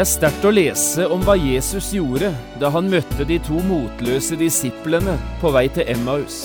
[0.00, 4.32] Det er sterkt å lese om hva Jesus gjorde da han møtte de to motløse
[4.40, 5.12] disiplene
[5.42, 6.38] på vei til Emmaus.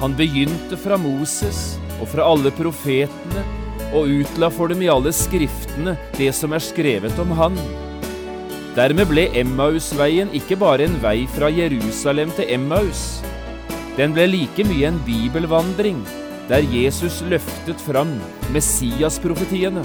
[0.00, 1.58] Han begynte fra Moses
[1.98, 3.42] og fra alle profetene
[3.90, 7.58] og utla for dem i alle skriftene det som er skrevet om han.
[8.78, 13.20] Dermed ble Emmausveien ikke bare en vei fra Jerusalem til Emmaus.
[13.98, 16.00] Den ble like mye en bibelvandring
[16.48, 18.16] der Jesus løftet fram
[18.56, 19.84] Messias-profetiene.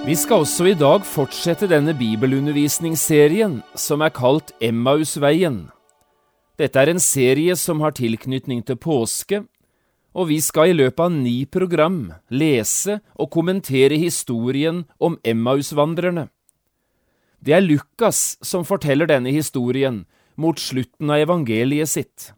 [0.00, 5.66] Vi skal også i dag fortsette denne bibelundervisningsserien som er kalt Emmausveien.
[6.56, 9.42] Dette er en serie som har tilknytning til påske,
[10.16, 11.98] og vi skal i løpet av ni program
[12.32, 16.30] lese og kommentere historien om Emmausvandrerne.
[17.44, 20.06] Det er Lukas som forteller denne historien
[20.40, 22.30] mot slutten av evangeliet sitt,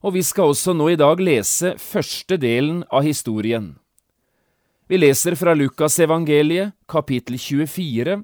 [0.00, 3.74] og vi skal også nå i dag lese første delen av historien.
[4.88, 8.22] Vi leser fra Lukasevangeliet, kapittel 24,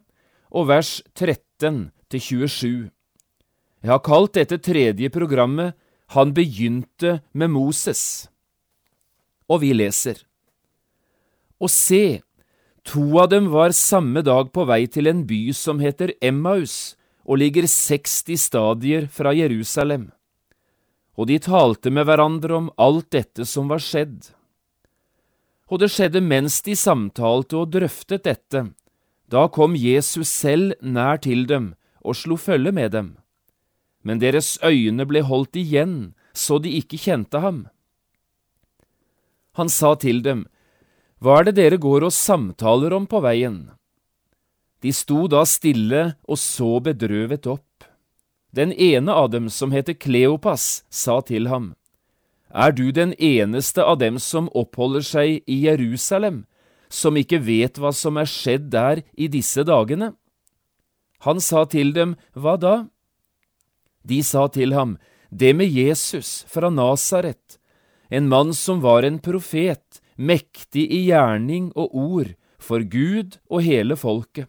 [0.57, 2.69] og vers 13 til 27.
[3.84, 5.75] Jeg har kalt dette tredje programmet
[6.16, 8.31] Han begynte med Moses.
[9.44, 10.22] Og vi leser.
[11.61, 12.22] Og se,
[12.81, 16.97] to av dem var samme dag på vei til en by som heter Emmaus,
[17.28, 20.09] og ligger 60 stadier fra Jerusalem.
[21.21, 24.33] Og de talte med hverandre om alt dette som var skjedd
[25.75, 28.69] og det skjedde mens de samtalte og drøftet dette.
[29.27, 31.73] Da kom Jesus selv nær til dem
[32.05, 33.15] og slo følge med dem.
[34.07, 37.65] Men deres øyne ble holdt igjen, så de ikke kjente ham.
[39.59, 40.45] Han sa til dem,
[41.19, 43.71] Hva er det dere går og samtaler om på veien?
[44.85, 47.87] De sto da stille og så bedrøvet opp.
[48.55, 51.73] Den ene av dem, som heter Kleopas, sa til ham,
[52.54, 56.44] er du den eneste av dem som oppholder seg i Jerusalem,
[56.88, 60.12] som ikke vet hva som er skjedd der i disse dagene?
[61.26, 62.87] Han sa til dem, Hva da?
[64.06, 64.98] De sa til ham,
[65.31, 67.59] Det med Jesus fra Nasaret,
[68.10, 73.97] en mann som var en profet, mektig i gjerning og ord, for Gud og hele
[73.97, 74.47] folket.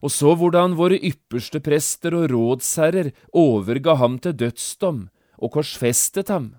[0.00, 6.54] Og så hvordan våre ypperste prester og rådsherrer overga ham til dødsdom og korsfestet ham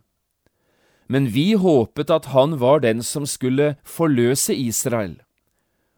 [1.07, 5.17] men vi håpet at han var den som skulle forløse Israel.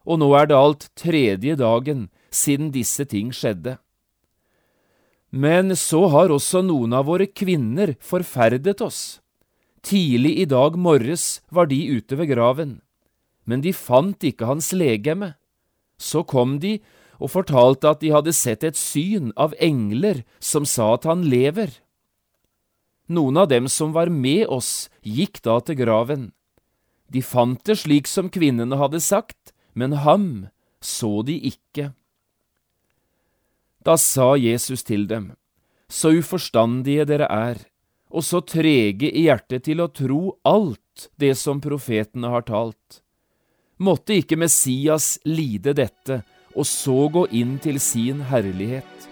[0.05, 3.77] Og nå er det alt tredje dagen siden disse ting skjedde.
[5.29, 9.19] Men så har også noen av våre kvinner forferdet oss.
[9.85, 12.79] Tidlig i dag morges var de ute ved graven,
[13.45, 15.35] men de fant ikke hans legeme.
[16.01, 16.79] Så kom de
[17.19, 21.71] og fortalte at de hadde sett et syn av engler som sa at han lever.
[23.09, 26.29] Noen av dem som var med oss, gikk da til graven.
[27.09, 30.49] De fant det slik som kvinnene hadde sagt, men ham
[30.81, 31.89] så de ikke.
[33.81, 35.33] Da sa Jesus til dem,
[35.89, 37.57] Så uforstandige dere er,
[38.13, 43.01] og så trege i hjertet til å tro alt det som profetene har talt.
[43.79, 46.21] Måtte ikke Messias lide dette,
[46.53, 49.09] og så gå inn til sin herlighet?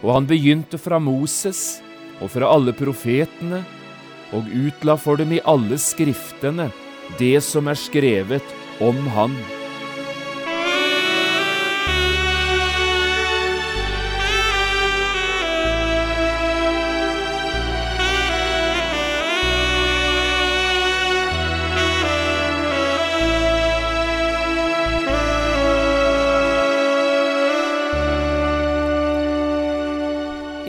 [0.00, 1.82] Og han begynte fra Moses,
[2.20, 3.62] og fra alle profetene,
[4.36, 6.68] og utla for dem i alle skriftene
[7.18, 9.34] det som er skrevet om Han.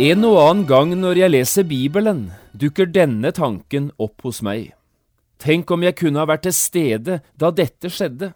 [0.02, 2.22] En og annen gang når jeg leser Bibelen,
[2.58, 4.72] dukker denne tanken opp hos meg.
[5.38, 8.32] Tenk om jeg kunne ha vært til stede da dette skjedde.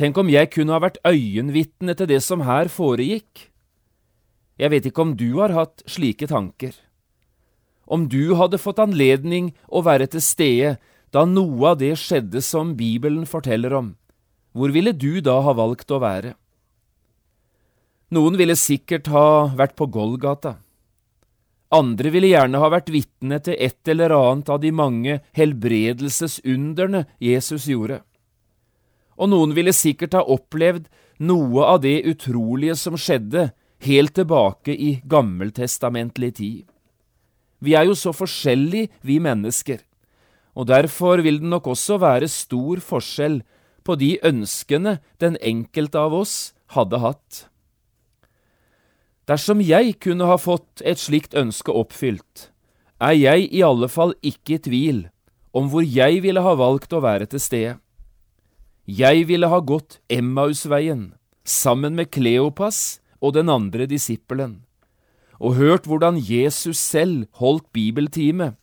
[0.00, 3.50] Tenk om jeg kunne ha vært øyenvitne til det som her foregikk.
[4.56, 6.72] Jeg vet ikke om du har hatt slike tanker.
[7.84, 10.70] Om du hadde fått anledning å være til stede
[11.12, 13.90] da noe av det skjedde som Bibelen forteller om,
[14.56, 16.32] hvor ville du da ha valgt å være?
[18.08, 20.54] Noen ville sikkert ha vært på Golgata.
[21.74, 27.66] Andre ville gjerne ha vært vitne til et eller annet av de mange helbredelsesunderne Jesus
[27.68, 28.00] gjorde.
[29.18, 30.86] Og noen ville sikkert ha opplevd
[31.28, 33.50] noe av det utrolige som skjedde
[33.84, 36.64] helt tilbake i gammeltestamentlig tid.
[37.58, 39.82] Vi er jo så forskjellige, vi mennesker,
[40.54, 43.42] og derfor vil det nok også være stor forskjell
[43.86, 46.34] på de ønskene den enkelte av oss
[46.74, 47.44] hadde hatt.
[49.28, 52.48] Dersom jeg kunne ha fått et slikt ønske oppfylt,
[52.96, 55.02] er jeg i alle fall ikke i tvil
[55.52, 57.74] om hvor jeg ville ha valgt å være til stede.
[58.88, 61.12] Jeg ville ha gått Emmausveien
[61.44, 64.62] sammen med Kleopas og den andre disippelen,
[65.36, 68.54] og hørt hvordan Jesus selv holdt bibeltime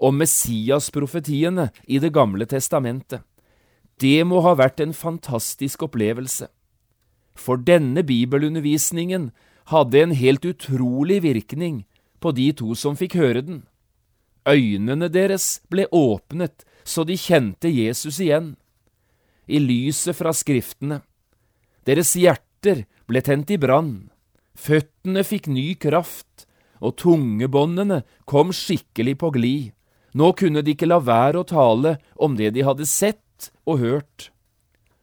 [0.00, 3.20] om Messias-profetiene i Det gamle testamentet.
[4.00, 6.48] Det må ha vært en fantastisk opplevelse.
[7.36, 9.30] For denne bibelundervisningen
[9.72, 11.84] hadde en helt utrolig virkning
[12.22, 13.64] på de to som fikk høre den.
[14.46, 18.54] Øynene deres ble åpnet så de kjente Jesus igjen,
[19.46, 21.00] i lyset fra Skriftene.
[21.86, 24.08] Deres hjerter ble tent i brann,
[24.54, 26.46] føttene fikk ny kraft,
[26.78, 29.72] og tungebåndene kom skikkelig på glid.
[30.16, 34.30] Nå kunne de ikke la være å tale om det de hadde sett og hørt.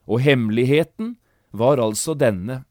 [0.10, 1.16] Og hemmeligheten
[1.52, 2.64] var altså denne.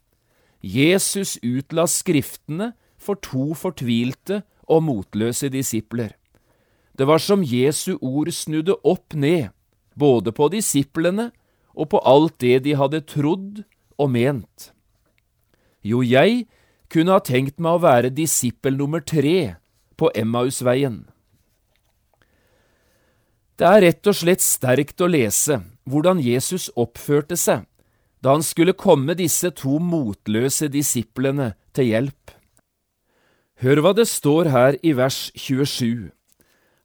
[0.62, 2.72] Jesus utla Skriftene
[3.02, 6.14] for to fortvilte og motløse disipler.
[6.98, 9.50] Det var som Jesu ord snudde opp ned,
[9.98, 11.30] både på disiplene
[11.74, 13.64] og på alt det de hadde trodd
[13.98, 14.70] og ment.
[15.82, 16.46] Jo, jeg
[16.92, 19.56] kunne ha tenkt meg å være disippel nummer tre
[19.98, 21.02] på Emmausveien.
[23.58, 27.66] Det er rett og slett sterkt å lese hvordan Jesus oppførte seg
[28.22, 32.34] da han skulle komme disse to motløse disiplene til hjelp.
[33.62, 36.10] Hør hva det står her i vers 27.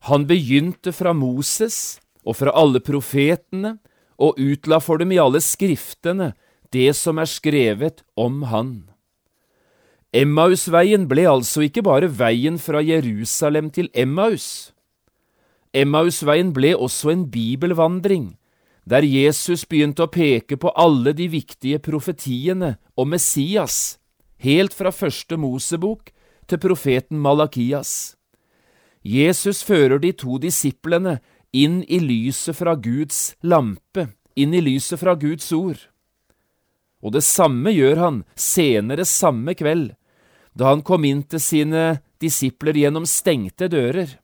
[0.10, 3.78] Han begynte fra Moses og fra alle profetene
[4.18, 6.34] og utla for dem i alle skriftene
[6.74, 8.72] det som er skrevet om han.
[10.16, 14.74] Emmausveien ble altså ikke bare veien fra Jerusalem til Emmaus.
[15.76, 18.32] Emmausveien ble også en bibelvandring
[18.88, 23.98] der Jesus begynte å peke på alle de viktige profetiene og Messias,
[24.40, 26.14] helt fra første Mosebok
[26.48, 28.16] til profeten Malakias.
[29.04, 31.18] Jesus fører de to disiplene
[31.52, 34.08] inn i lyset fra Guds lampe,
[34.40, 35.80] inn i lyset fra Guds ord.
[37.04, 39.92] Og det samme gjør han senere samme kveld,
[40.56, 41.84] da han kom inn til sine
[42.24, 44.16] disipler gjennom stengte dører.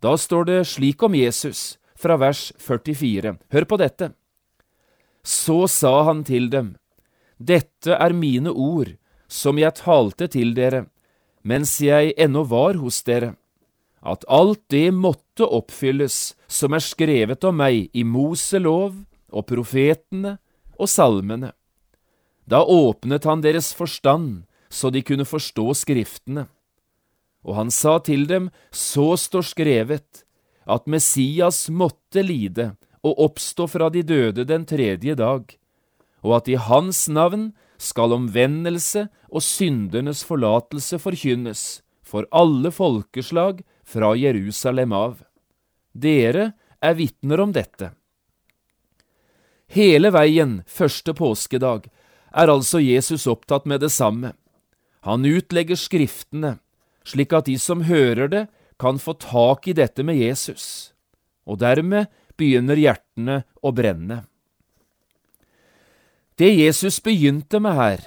[0.00, 3.34] Da står det slik om Jesus, fra vers 44.
[3.52, 4.12] Hør på dette.
[5.26, 6.76] Så sa han til dem,
[7.38, 8.94] Dette er mine ord,
[9.28, 10.86] som jeg talte til dere,
[11.42, 13.34] mens jeg ennå var hos dere,
[14.02, 18.94] at alt det måtte oppfylles som er skrevet om meg i Moselov
[19.28, 20.38] og profetene
[20.78, 21.52] og salmene.
[22.48, 26.46] Da åpnet han deres forstand, så de kunne forstå Skriftene.
[27.44, 30.24] Og han sa til dem, så står skrevet,
[30.68, 32.72] at Messias måtte lide
[33.06, 35.44] og oppstå fra de døde den tredje dag,
[36.24, 41.62] og at i hans navn skal omvendelse og syndernes forlatelse forkynnes
[42.02, 45.22] for alle folkeslag fra Jerusalem av.
[45.94, 47.92] Dere er vitner om dette.
[49.68, 51.88] Hele veien første påskedag
[52.32, 54.32] er altså Jesus opptatt med det samme.
[55.04, 56.58] Han utlegger Skriftene,
[57.04, 58.46] slik at de som hører det,
[58.78, 60.92] kan få tak i dette med Jesus,
[61.46, 62.08] og dermed
[62.38, 64.22] begynner hjertene å brenne.
[66.38, 68.04] Det Jesus begynte med her,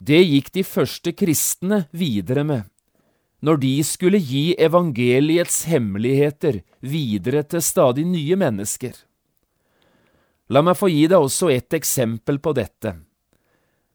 [0.00, 2.64] det gikk de første kristne videre med,
[3.44, 8.94] når de skulle gi evangeliets hemmeligheter videre til stadig nye mennesker.
[10.48, 12.94] La meg få gi deg også et eksempel på dette.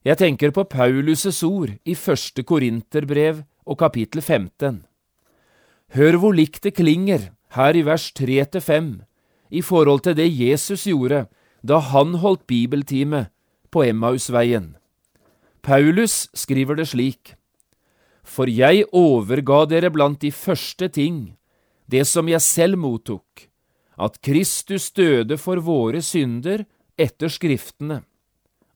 [0.06, 4.82] Jeg tenker på Paulus' ord i første Korinterbrev og kapittel 15.
[5.92, 9.02] Hør hvor likt det klinger her i vers 3–5
[9.52, 11.26] i forhold til det Jesus gjorde
[11.68, 13.26] da han holdt bibeltime
[13.72, 14.78] på Emmausveien.
[15.62, 17.34] Paulus skriver det slik,
[18.24, 21.36] For jeg overga dere blant de første ting,
[21.92, 23.50] det som jeg selv mottok,
[24.00, 26.64] at Kristus døde for våre synder
[26.98, 28.00] etter Skriftene,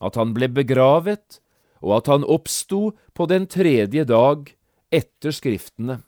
[0.03, 1.39] at han ble begravet,
[1.79, 4.51] og at han oppsto på den tredje dag
[4.91, 6.01] etter Skriftene.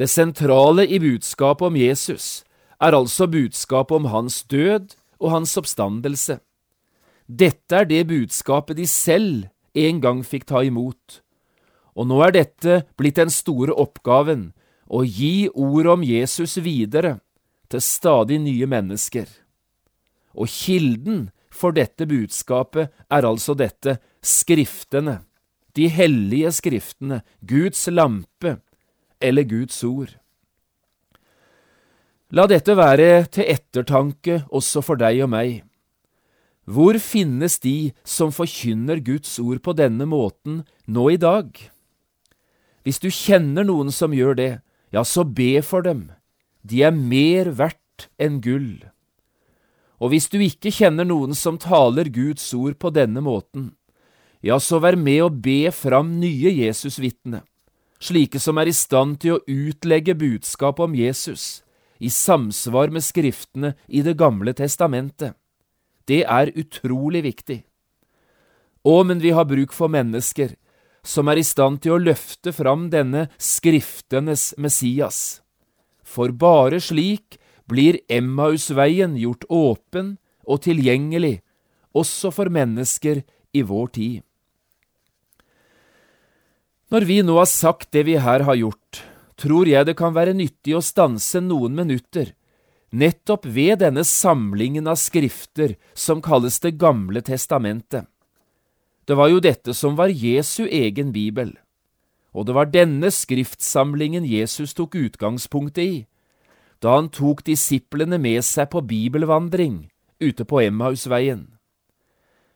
[0.00, 2.40] Det sentrale i budskapet om Jesus
[2.80, 6.38] er altså budskapet om hans død og hans oppstandelse.
[7.28, 11.20] Dette er det budskapet de selv en gang fikk ta imot.
[11.92, 14.54] Og nå er dette blitt den store oppgaven,
[14.88, 17.18] å gi ordet om Jesus videre
[17.68, 19.28] til stadig nye mennesker.
[20.32, 25.20] Og kilden for dette budskapet er altså dette, Skriftene,
[25.76, 28.56] de hellige Skriftene, Guds lampe
[29.20, 30.16] eller Guds ord.
[32.30, 35.64] La dette være til ettertanke også for deg og meg.
[36.70, 41.50] Hvor finnes de som forkynner Guds ord på denne måten nå i dag?
[42.86, 44.52] Hvis du kjenner noen som gjør det,
[44.94, 46.08] ja, så be for dem.
[46.62, 48.86] De er mer verdt enn gull.
[50.00, 53.72] Og hvis du ikke kjenner noen som taler Guds ord på denne måten,
[54.40, 57.42] ja, så vær med å be fram nye Jesusvitner,
[58.00, 61.62] slike som er i stand til å utlegge budskapet om Jesus
[62.00, 65.36] i samsvar med Skriftene i Det gamle testamentet.
[66.08, 67.60] Det er utrolig viktig.
[68.82, 70.56] Å, men vi har bruk for mennesker
[71.04, 75.40] som er i stand til å løfte fram denne Skriftenes Messias.
[76.02, 77.36] For bare slik
[77.68, 80.16] blir Emmausveien gjort åpen
[80.48, 81.40] og tilgjengelig
[81.94, 84.18] også for mennesker i vår tid.
[86.90, 89.04] Når vi nå har sagt det vi her har gjort,
[89.38, 92.32] tror jeg det kan være nyttig å stanse noen minutter
[92.90, 98.06] nettopp ved denne samlingen av skrifter som kalles Det gamle testamentet.
[99.06, 101.54] Det var jo dette som var Jesu egen bibel,
[102.34, 106.06] og det var denne skriftsamlingen Jesus tok utgangspunktet i
[106.80, 111.42] da han tok disiplene med seg på bibelvandring ute på Emmausveien.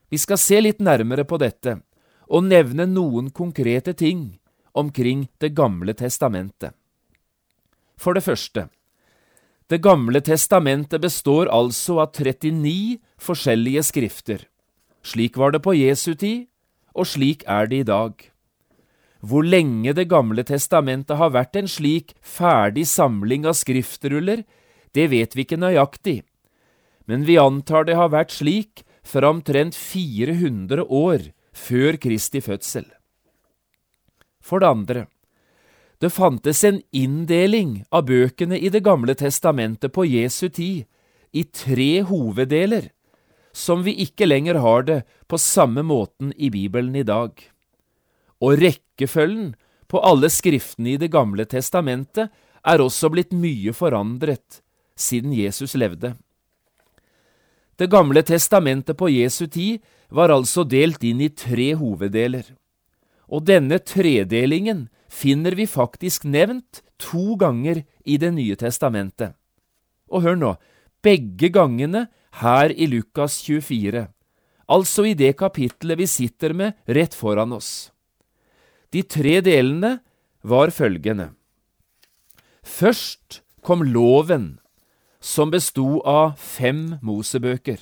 [0.08, 1.82] Vi skal se litt nærmere på dette
[2.28, 4.38] og nevne noen konkrete ting
[4.74, 6.74] omkring Det gamle testamentet.
[7.96, 8.68] For det første,
[9.70, 14.44] det gamle testamentet består altså av 39 forskjellige skrifter.
[15.04, 16.46] Slik var det på Jesu tid,
[16.94, 18.12] og slik er det i dag.
[19.20, 24.44] Hvor lenge Det gamle testamentet har vært en slik ferdig samling av skriftruller,
[24.92, 26.22] det vet vi ikke nøyaktig,
[27.06, 32.86] men vi antar det har vært slik for omtrent 400 år før Kristi fødsel.
[34.44, 35.06] For det andre,
[36.02, 40.84] det fantes en inndeling av bøkene i Det gamle testamentet på Jesu tid
[41.32, 42.90] i tre hoveddeler,
[43.54, 47.32] som vi ikke lenger har det på samme måten i Bibelen i dag.
[48.42, 49.54] Og rekkefølgen
[49.88, 52.28] på alle skriftene i Det gamle testamentet
[52.64, 54.60] er også blitt mye forandret
[54.96, 56.14] siden Jesus levde.
[57.78, 59.82] Det gamle testamentet på Jesu tid
[60.14, 62.46] var altså delt inn i tre hoveddeler,
[63.26, 69.34] og denne tredelingen finner vi faktisk nevnt to ganger i Det nye testamentet.
[70.12, 70.52] Og hør nå,
[71.02, 72.06] begge gangene
[72.40, 74.06] her i Lukas 24,
[74.68, 77.90] altså i det kapittelet vi sitter med rett foran oss.
[78.92, 79.98] De tre delene
[80.42, 81.32] var følgende.
[82.62, 84.58] Først kom loven,
[85.20, 87.80] som besto av fem Mosebøker.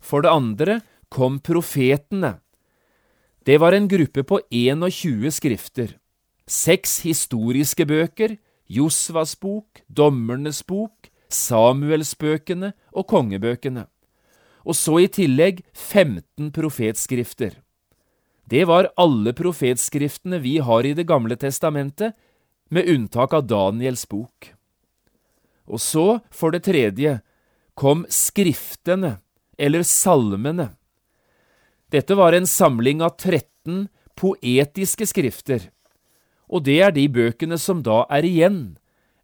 [0.00, 2.38] For det andre kom profetene.
[3.44, 5.96] Det var en gruppe på 21 skrifter
[6.50, 8.36] seks historiske bøker,
[8.70, 13.86] Josvas bok, Dommernes bok, Samuelsbøkene og kongebøkene,
[14.66, 17.54] og så i tillegg 15 profetskrifter.
[18.50, 22.14] Det var alle profetskriftene vi har i Det gamle testamentet,
[22.70, 24.52] med unntak av Daniels bok.
[25.66, 27.18] Og så, for det tredje,
[27.74, 29.18] kom skriftene,
[29.58, 30.68] eller salmene.
[31.90, 35.68] Dette var en samling av 13 poetiske skrifter
[36.50, 38.60] og det er de bøkene som da er igjen,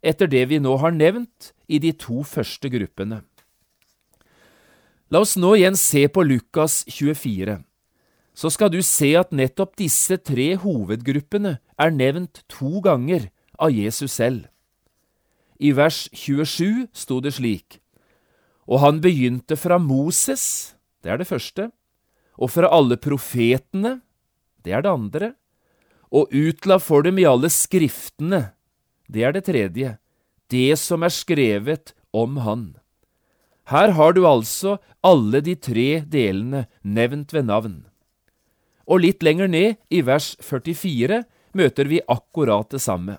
[0.02, 3.24] etter det vi nå har nevnt i de to første gruppene.
[5.10, 7.58] La oss nå igjen se på Lukas 24.
[8.36, 14.18] Så skal du se at nettopp disse tre hovedgruppene er nevnt to ganger av Jesus
[14.18, 14.46] selv.
[15.58, 17.80] I vers 27 sto det slik,
[18.68, 21.70] og han begynte fra Moses, det er det første,
[22.36, 24.00] og fra alle profetene,
[24.64, 25.32] det er det andre,
[26.12, 28.50] og utla for dem i alle skriftene,
[29.08, 29.96] det er det tredje,
[30.50, 32.76] det som er skrevet om Han.
[33.70, 37.76] Her har du altså alle de tre delene nevnt ved navn.
[38.86, 41.24] Og litt lenger ned, i vers 44,
[41.56, 43.18] møter vi akkurat det samme.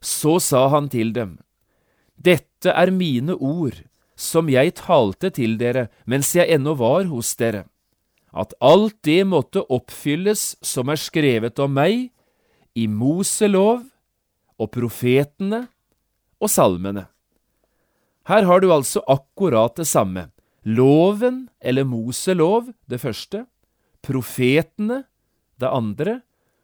[0.00, 1.38] Så sa han til dem,
[2.14, 3.82] Dette er mine ord,
[4.14, 7.64] som jeg talte til dere mens jeg ennå var hos dere
[8.30, 12.10] at alt det måtte oppfylles som er skrevet om meg
[12.78, 13.82] i Moselov
[14.60, 15.64] og profetene
[16.40, 17.06] og salmene.
[18.30, 20.28] Her har du altså akkurat det samme.
[20.62, 23.46] Loven, eller Moselov, det første,
[24.04, 25.02] profetene,
[25.60, 26.20] det andre,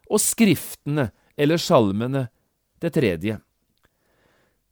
[0.07, 2.27] og skriftene, eller salmene,
[2.81, 3.39] det tredje.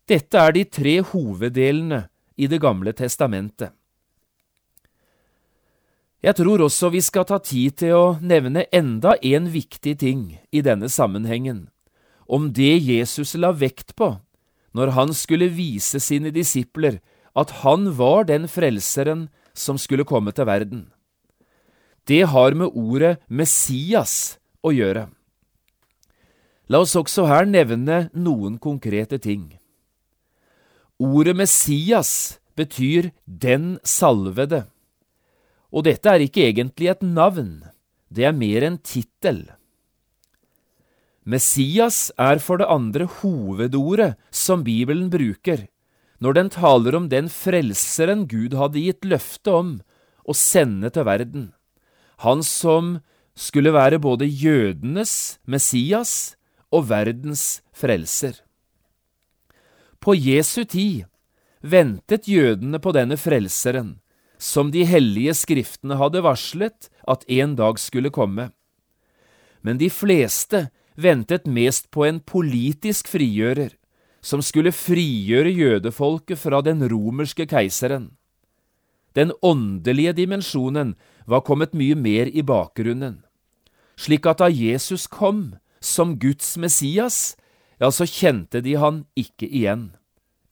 [0.06, 2.06] Dette er de tre hoveddelene
[2.38, 3.74] i Det gamle testamentet.
[6.24, 10.62] Jeg tror også vi skal ta tid til å nevne enda en viktig ting i
[10.66, 11.68] denne sammenhengen,
[12.26, 14.16] om det Jesus la vekt på
[14.76, 17.00] når han skulle vise sine disipler
[17.36, 20.82] at han var den frelseren som skulle komme til verden.
[22.08, 25.08] Det har med ordet Messias å gjøre.
[26.70, 29.56] La oss også her nevne noen konkrete ting.
[31.02, 34.66] Ordet Messias betyr den salvede.
[35.76, 37.66] Og dette er ikke egentlig et navn,
[38.08, 39.44] det er mer en tittel.
[41.26, 45.66] Messias er for det andre hovedordet som Bibelen bruker
[46.24, 49.74] når den taler om den frelseren Gud hadde gitt løfte om
[50.24, 51.50] å sende til verden,
[52.24, 53.00] han som
[53.36, 56.38] skulle være både jødenes Messias
[56.72, 58.40] og verdens frelser.
[60.00, 61.04] På Jesu tid
[61.66, 63.98] ventet jødene på denne frelseren,
[64.46, 68.52] som de hellige skriftene hadde varslet at en dag skulle komme.
[69.66, 73.74] Men de fleste ventet mest på en politisk frigjører,
[74.22, 78.12] som skulle frigjøre jødefolket fra den romerske keiseren.
[79.18, 80.94] Den åndelige dimensjonen
[81.26, 83.24] var kommet mye mer i bakgrunnen,
[83.98, 87.36] slik at da Jesus kom som Guds Messias,
[87.80, 89.90] ja, så kjente de han ikke igjen,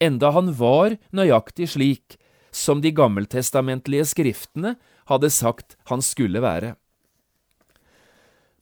[0.02, 2.18] enda han var nøyaktig slik
[2.54, 4.76] som de gammeltestamentlige skriftene
[5.10, 6.76] hadde sagt han skulle være.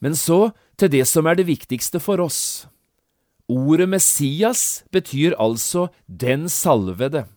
[0.02, 2.66] Men så til det som er det viktigste for oss.
[3.52, 7.28] Ordet Messias betyr altså den salvede.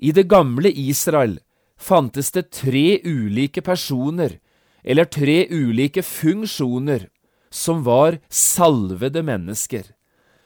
[0.00, 1.38] I det gamle Israel
[1.76, 4.38] fantes det tre ulike personer,
[4.82, 7.08] eller tre ulike funksjoner,
[7.50, 9.84] som var salvede mennesker,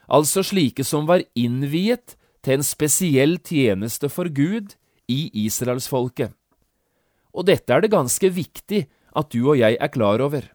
[0.09, 4.77] altså slike som var innviet til en spesiell tjeneste for Gud
[5.11, 6.33] i israelsfolket.
[7.35, 10.47] Og dette er det ganske viktig at du og jeg er klar over.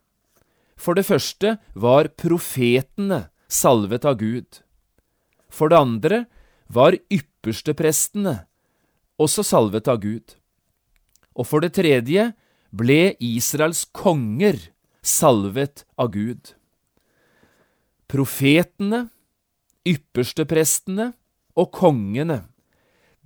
[0.80, 4.62] For det første var profetene salvet av Gud.
[5.52, 6.20] For det andre
[6.70, 8.38] var yppersteprestene
[9.20, 10.38] også salvet av Gud.
[11.36, 12.30] Og for det tredje
[12.76, 14.70] ble Israels konger
[15.04, 16.54] salvet av Gud.
[18.10, 19.08] Profetene,
[19.88, 21.12] yppersteprestene
[21.60, 22.44] og kongene.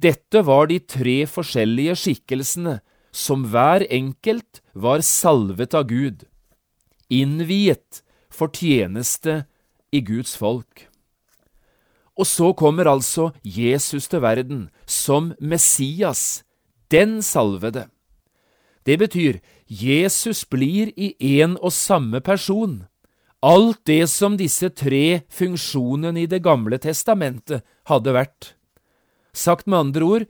[0.01, 2.79] Dette var de tre forskjellige skikkelsene
[3.13, 6.25] som hver enkelt var salvet av Gud,
[7.13, 8.01] innviet
[8.33, 9.43] for tjeneste
[9.93, 10.87] i Guds folk.
[12.17, 16.43] Og så kommer altså Jesus til verden som Messias,
[16.91, 17.87] den salvede.
[18.85, 22.83] Det betyr Jesus blir i én og samme person
[23.43, 28.53] alt det som disse tre funksjonene i Det gamle testamentet hadde vært.
[29.35, 30.25] Sagt med andre ord,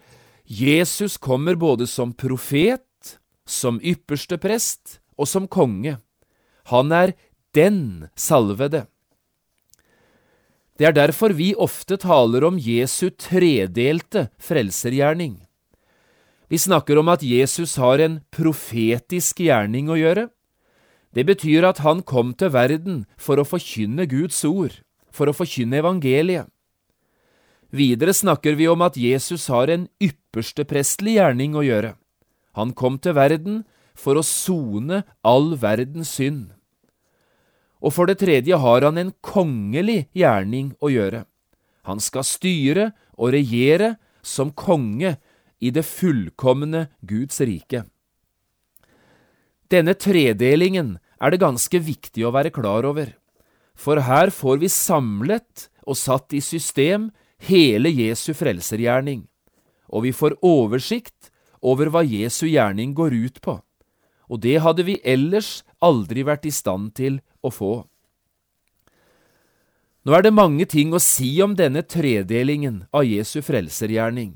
[0.49, 5.99] Jesus kommer både som profet, som ypperste prest og som konge.
[6.73, 7.13] Han er
[7.53, 8.87] den salvede.
[10.79, 15.37] Det er derfor vi ofte taler om Jesu tredelte frelsergjerning.
[16.49, 20.31] Vi snakker om at Jesus har en profetisk gjerning å gjøre,
[21.13, 24.79] det betyr at han kom til verden for å forkynne Guds ord,
[25.13, 26.49] for å forkynne evangeliet.
[27.73, 31.95] Videre snakker vi om at Jesus har en ypperste prestlig gjerning å gjøre.
[32.53, 33.63] Han kom til verden
[33.97, 36.51] for å sone all verdens synd.
[37.81, 41.25] Og for det tredje har han en kongelig gjerning å gjøre.
[41.89, 45.17] Han skal styre og regjere som konge
[45.59, 47.83] i det fullkomne Guds rike.
[49.73, 53.13] Denne tredelingen er det ganske viktig å være klar over,
[53.73, 57.09] for her får vi samlet og satt i system
[57.47, 59.23] hele Jesu frelsergjerning,
[59.87, 61.31] og vi får oversikt
[61.63, 63.57] over hva Jesu gjerning går ut på,
[64.27, 67.73] og det hadde vi ellers aldri vært i stand til å få.
[70.03, 74.35] Nå er det mange ting å si om denne tredelingen av Jesu frelsergjerning.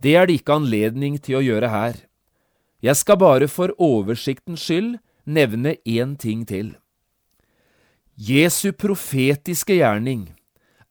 [0.00, 1.98] Det er det ikke anledning til å gjøre her.
[2.82, 6.74] Jeg skal bare for oversiktens skyld nevne én ting til.
[8.16, 10.32] Jesu profetiske gjerning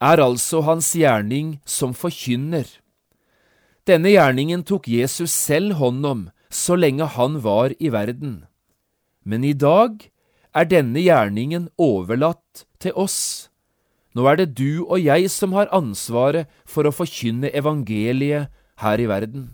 [0.01, 2.65] er altså hans gjerning som forkynner.
[3.87, 8.45] Denne gjerningen tok Jesus selv hånd om så lenge han var i verden.
[9.23, 10.09] Men i dag
[10.53, 13.51] er denne gjerningen overlatt til oss,
[14.11, 18.51] Nå er det du og jeg som har ansvaret for å forkynne evangeliet
[18.83, 19.53] her i verden.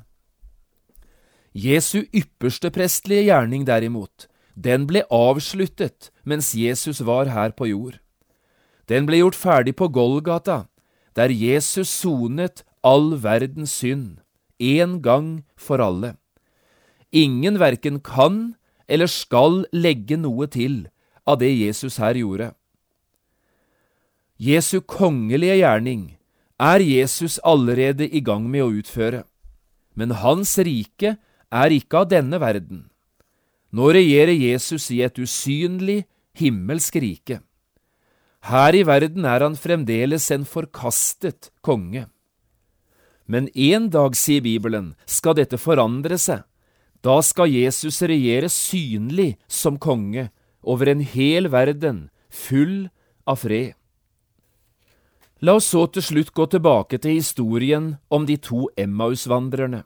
[1.58, 8.00] Jesu ypperste prestlige gjerning, derimot, den ble avsluttet mens Jesus var her på jord.
[8.90, 10.66] Den ble gjort ferdig på Golgata,
[11.14, 14.18] der Jesus sonet all verdens synd,
[14.58, 16.16] én gang for alle.
[17.12, 18.56] Ingen verken kan
[18.88, 20.88] eller skal legge noe til
[21.28, 22.52] av det Jesus her gjorde.
[24.38, 26.18] Jesu kongelige gjerning
[26.58, 29.24] er Jesus allerede i gang med å utføre,
[29.94, 31.18] men hans rike
[31.52, 32.88] er ikke av denne verden.
[33.72, 36.06] Nå regjerer Jesus i et usynlig,
[36.38, 37.42] himmelsk rike.
[38.48, 42.06] Her i verden er han fremdeles en forkastet konge.
[43.28, 46.46] Men en dag, sier Bibelen, skal dette forandre seg.
[47.04, 50.30] Da skal Jesus regjere synlig som konge
[50.64, 52.88] over en hel verden, full
[53.28, 53.76] av fred.
[55.44, 59.84] La oss så til slutt gå tilbake til historien om de to Emmaus-vandrerne.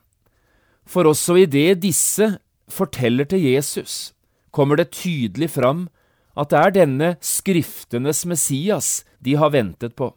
[0.88, 2.30] For også i det disse
[2.72, 4.12] forteller til Jesus,
[4.50, 5.86] kommer det tydelig fram
[6.38, 10.12] at det er denne Skriftenes Messias de har ventet på.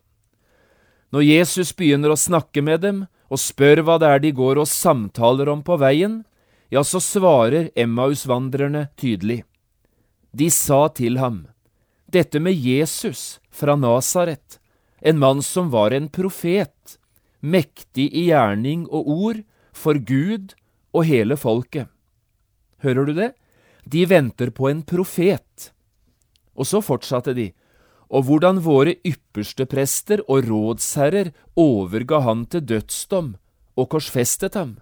[1.12, 4.70] Når Jesus begynner å snakke med dem og spør hva det er de går og
[4.72, 6.24] samtaler om på veien,
[6.74, 9.44] ja, så svarer Emmaus-vandrerne tydelig.
[10.36, 11.46] De sa til ham,
[12.12, 14.60] dette med Jesus fra Nasaret,
[15.00, 16.98] en mann som var en profet,
[17.39, 19.41] mektig i gjerning og ord
[19.76, 20.56] for Gud
[20.96, 21.88] og hele folket.
[22.86, 23.32] Hører du det?
[23.86, 25.71] De venter på en profet.
[26.56, 27.50] Og så fortsatte de,
[28.10, 33.34] og hvordan våre ypperste prester og rådsherrer overga han til dødsdom
[33.76, 34.78] og korsfestet ham.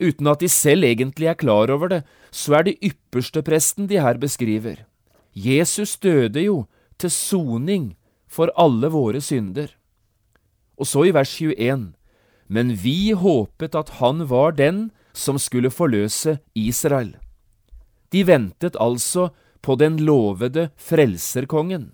[0.00, 4.00] Uten at de selv egentlig er klar over det, så er det ypperste presten de
[4.00, 4.84] her beskriver.
[5.34, 6.66] Jesus døde jo
[6.98, 7.96] til soning
[8.28, 9.72] for alle våre synder.
[10.78, 11.92] Og så i vers 21,
[12.48, 17.16] men vi håpet at han var den som skulle forløse Israel.
[18.10, 19.30] De ventet altså
[19.60, 21.90] på den lovede frelserkongen.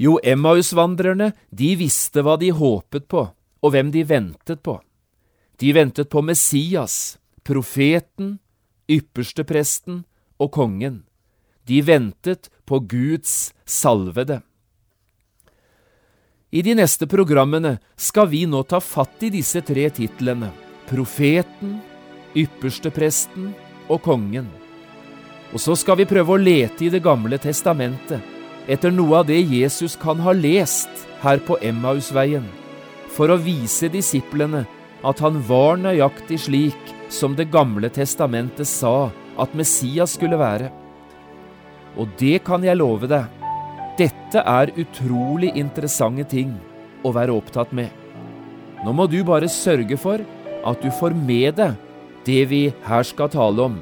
[0.00, 3.26] Jo, Emmaus-vandrerne, de visste hva de håpet på,
[3.60, 4.78] og hvem de ventet på.
[5.60, 8.38] De ventet på Messias, profeten,
[8.88, 10.04] ypperstepresten
[10.40, 11.02] og kongen.
[11.68, 14.40] De ventet på Guds salvede.
[16.50, 20.48] I de neste programmene skal vi nå ta fatt i disse tre titlene
[20.90, 21.78] profeten,
[22.34, 23.52] ypperstepresten
[23.90, 24.48] og kongen.
[25.54, 28.20] Og så skal vi prøve å lete i Det gamle testamentet
[28.70, 30.90] etter noe av det Jesus kan ha lest
[31.22, 32.44] her på Emmausveien,
[33.10, 34.66] for å vise disiplene
[35.02, 40.70] at han var nøyaktig slik som Det gamle testamentet sa at Messias skulle være.
[41.98, 43.40] Og det kan jeg love deg
[44.00, 46.54] dette er utrolig interessante ting
[47.04, 47.90] å være opptatt med.
[48.80, 50.22] Nå må du bare sørge for
[50.66, 51.78] at du får med deg
[52.26, 53.78] det vi her skal tale om.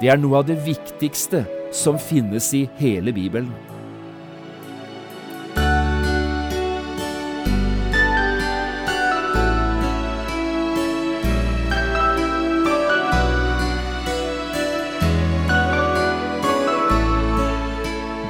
[0.00, 3.54] Det er noe av det viktigste som finnes i hele Bibelen.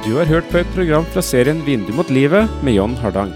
[0.07, 3.35] Du har hørt på et program fra serien Vindu mot livet med John Hardang.